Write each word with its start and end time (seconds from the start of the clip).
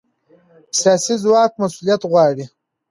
سیاسي 0.79 1.15
ځواک 1.23 1.51
مسؤلیت 1.61 2.01
غواړي 2.11 2.45